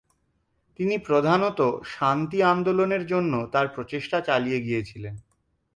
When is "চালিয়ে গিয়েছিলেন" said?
4.21-5.15